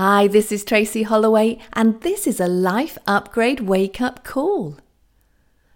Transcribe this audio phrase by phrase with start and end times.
[0.00, 4.76] Hi, this is Tracy Holloway, and this is a Life Upgrade Wake Up Call.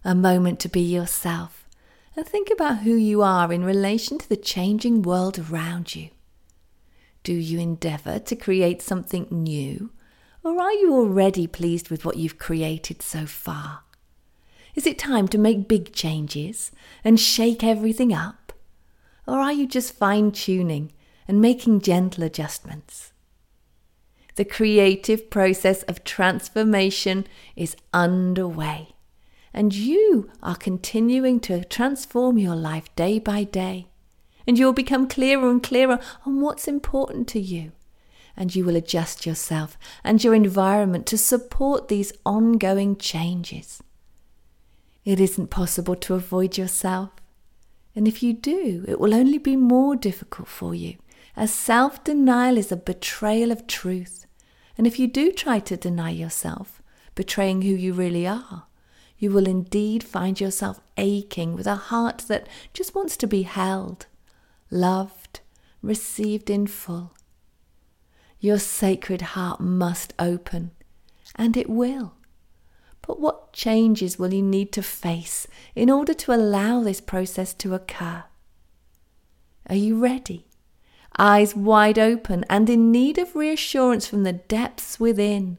[0.04, 1.66] A moment to be yourself
[2.14, 6.10] and think about who you are in relation to the changing world around you.
[7.24, 9.90] Do you endeavour to create something new,
[10.44, 13.80] or are you already pleased with what you've created so far?
[14.76, 16.70] Is it time to make big changes
[17.02, 18.52] and shake everything up?
[19.26, 20.92] Or are you just fine tuning
[21.26, 23.12] and making gentle adjustments?
[24.34, 28.94] The creative process of transformation is underway,
[29.52, 33.88] and you are continuing to transform your life day by day.
[34.46, 37.72] And you'll become clearer and clearer on what's important to you.
[38.36, 43.82] And you will adjust yourself and your environment to support these ongoing changes.
[45.04, 47.10] It isn't possible to avoid yourself.
[47.94, 50.96] And if you do, it will only be more difficult for you,
[51.36, 54.26] as self denial is a betrayal of truth.
[54.76, 56.82] And if you do try to deny yourself,
[57.14, 58.66] betraying who you really are,
[59.18, 64.06] you will indeed find yourself aching with a heart that just wants to be held,
[64.70, 65.40] loved,
[65.80, 67.14] received in full.
[68.40, 70.72] Your sacred heart must open,
[71.36, 72.14] and it will.
[73.06, 77.74] But what changes will you need to face in order to allow this process to
[77.74, 78.24] occur?
[79.68, 80.46] Are you ready?
[81.18, 85.58] Eyes wide open and in need of reassurance from the depths within.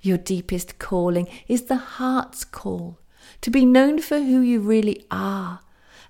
[0.00, 2.98] Your deepest calling is the heart's call,
[3.42, 5.60] to be known for who you really are,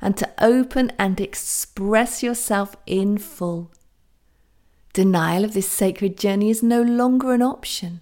[0.01, 3.73] and to open and express yourself in full.
[4.93, 8.01] Denial of this sacred journey is no longer an option,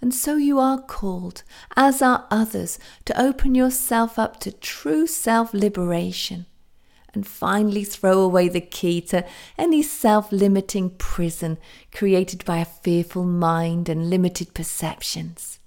[0.00, 1.42] and so you are called,
[1.76, 6.46] as are others, to open yourself up to true self liberation
[7.14, 9.24] and finally throw away the key to
[9.56, 11.58] any self limiting prison
[11.92, 15.58] created by a fearful mind and limited perceptions.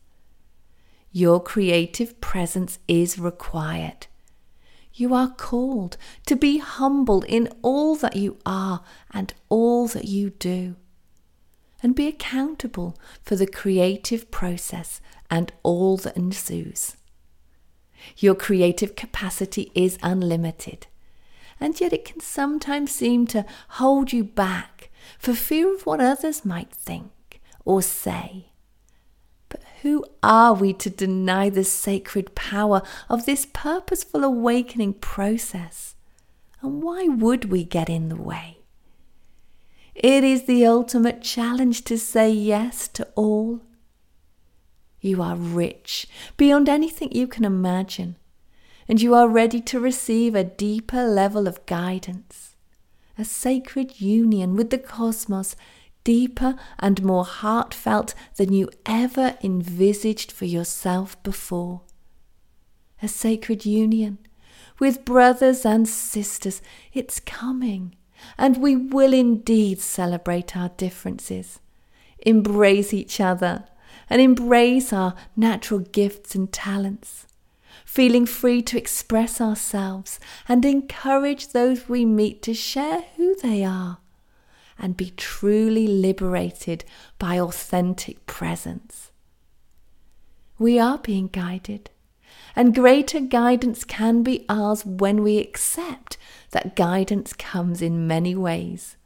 [1.11, 4.07] Your creative presence is required.
[4.93, 10.31] You are called to be humble in all that you are and all that you
[10.31, 10.75] do,
[11.81, 14.99] and be accountable for the creative process
[15.29, 16.97] and all that ensues.
[18.17, 20.87] Your creative capacity is unlimited
[21.59, 26.45] and yet it can sometimes seem to hold you back for fear of what others
[26.45, 28.51] might think or say.
[29.49, 35.95] But who are we to deny the sacred power of this purposeful awakening process?
[36.61, 38.57] And why would we get in the way?
[39.95, 43.61] It is the ultimate challenge to say yes to all.
[44.99, 48.15] You are rich beyond anything you can imagine
[48.87, 52.55] and you are ready to receive a deeper level of guidance,
[53.17, 55.55] a sacred union with the cosmos,
[56.03, 61.81] deeper and more heartfelt than you ever envisaged for yourself before.
[63.01, 64.17] A sacred union
[64.79, 66.61] with brothers and sisters,
[66.93, 67.95] it's coming,
[68.37, 71.59] and we will indeed celebrate our differences,
[72.25, 73.65] embrace each other,
[74.09, 77.26] and embrace our natural gifts and talents
[77.87, 83.97] feeling free to express ourselves and encourage those we meet to share who they are
[84.77, 86.83] and be truly liberated
[87.17, 89.09] by authentic presence.
[90.59, 91.89] We are being guided,
[92.57, 96.17] and greater guidance can be ours when we accept
[96.51, 98.97] that guidance comes in many ways,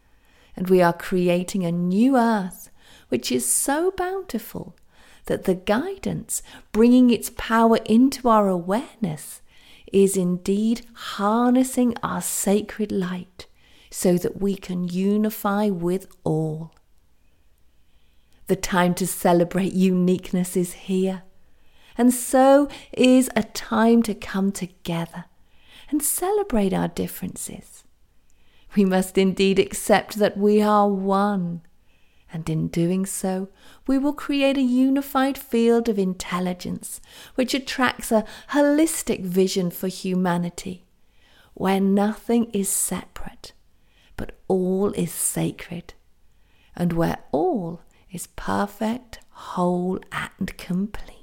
[0.56, 2.72] and we are creating a new earth
[3.10, 4.76] which is so bountiful
[5.26, 9.42] that the guidance, bringing its power into our awareness,
[9.92, 13.48] is indeed harnessing our sacred light
[13.90, 16.74] so that we can unify with all.
[18.48, 21.24] The time to celebrate uniqueness is here,
[21.98, 25.26] and so is a time to come together
[25.90, 27.84] and celebrate our differences.
[28.76, 31.62] We must indeed accept that we are one
[32.34, 33.50] and in doing so,
[33.88, 37.02] we will create a unified field of intelligence
[37.36, 40.86] which attracts a holistic vision for humanity,
[41.54, 43.54] where nothing is separate,
[44.16, 45.94] but all is sacred,
[46.76, 47.82] and where all
[48.12, 51.21] is perfect, whole, and complete.